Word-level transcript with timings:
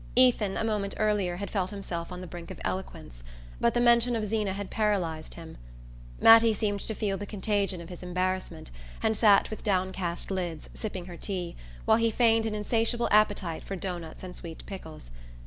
Ethan, 0.15 0.57
a 0.57 0.63
moment 0.63 0.95
earlier, 0.97 1.35
had 1.35 1.51
felt 1.51 1.69
himself 1.69 2.11
on 2.11 2.21
the 2.21 2.25
brink 2.25 2.49
of 2.49 2.59
eloquence; 2.63 3.21
but 3.59 3.75
the 3.75 3.79
mention 3.79 4.15
of 4.15 4.25
Zeena 4.25 4.53
had 4.53 4.71
paralysed 4.71 5.35
him. 5.35 5.57
Mattie 6.19 6.53
seemed 6.55 6.79
to 6.79 6.95
feel 6.95 7.19
the 7.19 7.27
contagion 7.27 7.79
of 7.81 7.89
his 7.89 8.01
embarrassment, 8.01 8.71
and 9.03 9.15
sat 9.15 9.51
with 9.51 9.63
downcast 9.63 10.31
lids, 10.31 10.69
sipping 10.73 11.05
her 11.05 11.17
tea, 11.17 11.55
while 11.85 11.97
he 11.97 12.09
feigned 12.09 12.47
an 12.47 12.55
insatiable 12.55 13.09
appetite 13.11 13.63
for 13.63 13.75
dough 13.75 13.99
nuts 13.99 14.23
and 14.23 14.35
sweet 14.35 14.65
pickles. 14.65 15.11